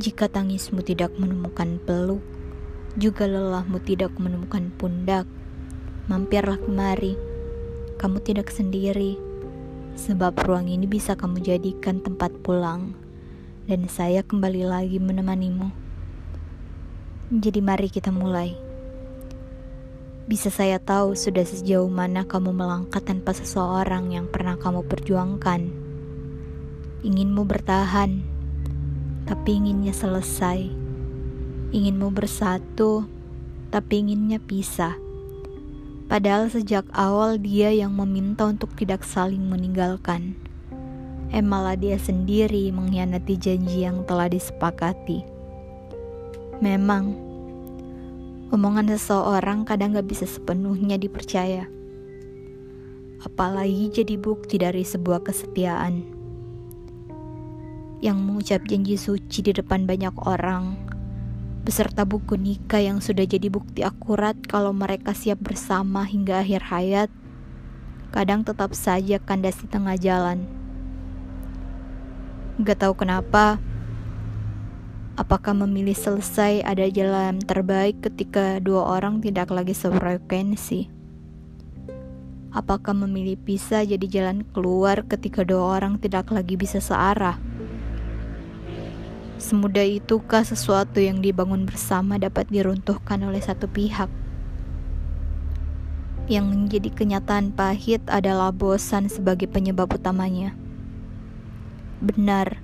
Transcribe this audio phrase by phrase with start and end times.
[0.00, 2.24] Jika tangismu tidak menemukan peluk,
[2.96, 5.28] juga lelahmu tidak menemukan pundak,
[6.08, 7.20] mampirlah kemari.
[8.00, 9.20] Kamu tidak sendiri,
[10.00, 12.96] sebab ruang ini bisa kamu jadikan tempat pulang,
[13.68, 15.68] dan saya kembali lagi menemanimu.
[17.36, 18.56] Jadi mari kita mulai.
[20.24, 25.68] Bisa saya tahu sudah sejauh mana kamu melangkah tanpa seseorang yang pernah kamu perjuangkan.
[27.04, 28.29] Inginmu bertahan,
[29.30, 30.66] tapi inginnya selesai.
[31.70, 33.06] Inginmu bersatu,
[33.70, 34.98] tapi inginnya pisah.
[36.10, 40.34] Padahal sejak awal dia yang meminta untuk tidak saling meninggalkan.
[41.30, 45.22] Eh malah dia sendiri mengkhianati janji yang telah disepakati.
[46.58, 47.30] Memang,
[48.50, 51.70] Omongan seseorang kadang gak bisa sepenuhnya dipercaya.
[53.22, 56.19] Apalagi jadi bukti dari sebuah kesetiaan.
[58.00, 60.76] Yang mengucap janji suci di depan banyak orang,
[61.68, 67.10] beserta buku nikah yang sudah jadi bukti akurat kalau mereka siap bersama hingga akhir hayat,
[68.08, 70.48] kadang tetap saja kandas di tengah jalan.
[72.64, 73.60] Gak tahu kenapa,
[75.20, 80.88] Apakah memilih selesai ada jalan terbaik ketika dua orang tidak lagi sefrekuensi?
[82.56, 87.49] Apakah memilih pisah jadi jalan keluar ketika dua orang tidak lagi bisa searah?
[89.40, 94.12] Semudah itukah sesuatu yang dibangun bersama dapat diruntuhkan oleh satu pihak?
[96.28, 100.52] Yang menjadi kenyataan pahit adalah bosan sebagai penyebab utamanya.
[102.04, 102.60] Benar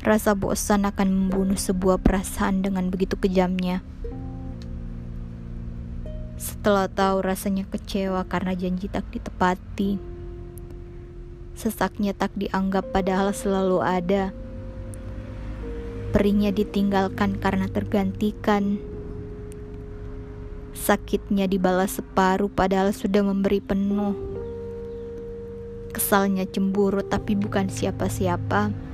[0.00, 3.84] Rasa bosan akan membunuh sebuah perasaan dengan begitu kejamnya.
[6.40, 10.00] Setelah tahu rasanya kecewa karena janji tak ditepati,
[11.52, 14.32] sesaknya tak dianggap padahal selalu ada.
[16.08, 18.80] Perihnya ditinggalkan karena tergantikan.
[20.72, 24.16] Sakitnya dibalas separuh padahal sudah memberi penuh.
[25.92, 28.88] Kesalnya cemburu tapi bukan siapa-siapa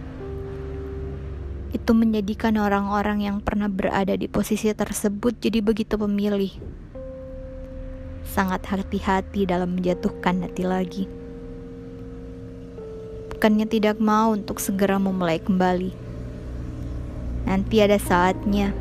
[1.75, 6.55] itu menjadikan orang-orang yang pernah berada di posisi tersebut jadi begitu pemilih.
[8.23, 11.05] Sangat hati-hati dalam menjatuhkan hati lagi.
[13.35, 16.04] Bukannya tidak mau untuk segera memulai kembali.
[17.45, 18.73] Nanti ada saatnya.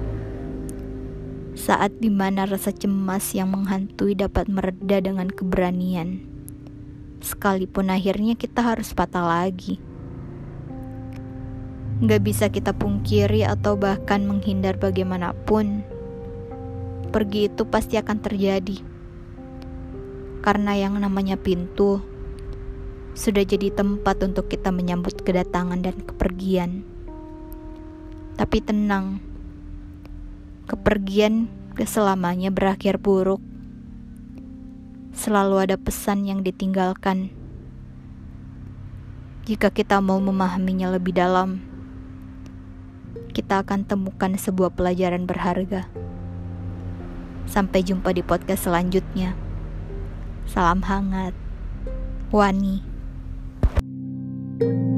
[1.53, 6.23] Saat di mana rasa cemas yang menghantui dapat mereda dengan keberanian.
[7.19, 9.79] Sekalipun akhirnya kita harus patah lagi.
[12.03, 15.83] Gak bisa kita pungkiri atau bahkan menghindar bagaimanapun.
[17.11, 18.79] Pergi itu pasti akan terjadi.
[20.43, 22.03] Karena yang namanya pintu
[23.13, 26.92] sudah jadi tempat untuk kita menyambut kedatangan dan kepergian.
[28.33, 29.21] Tapi tenang,
[30.65, 31.45] kepergian
[31.77, 33.41] keselamanya berakhir buruk.
[35.13, 37.29] Selalu ada pesan yang ditinggalkan.
[39.45, 41.61] Jika kita mau memahaminya lebih dalam,
[43.37, 45.85] kita akan temukan sebuah pelajaran berharga.
[47.45, 49.37] Sampai jumpa di podcast selanjutnya.
[50.49, 51.37] Salam hangat,
[52.33, 52.81] Wani.
[54.53, 54.92] thank you